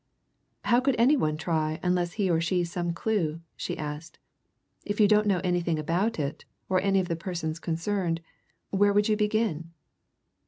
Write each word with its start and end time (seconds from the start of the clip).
"How 0.63 0.79
could 0.79 0.95
any 0.97 1.15
one 1.15 1.37
try 1.37 1.79
unless 1.83 2.13
he 2.13 2.27
or 2.27 2.41
she's 2.41 2.71
some 2.71 2.91
clue?" 2.91 3.41
she 3.55 3.77
asked. 3.77 4.17
"If 4.83 4.99
you 4.99 5.07
don't 5.07 5.27
know 5.27 5.41
anything 5.43 5.77
about 5.77 6.17
it, 6.17 6.43
or 6.69 6.81
any 6.81 6.99
of 6.99 7.07
the 7.07 7.15
persons 7.15 7.59
concerned, 7.59 8.19
where 8.71 8.93
would 8.93 9.09
you 9.09 9.15
begin?" 9.15 9.69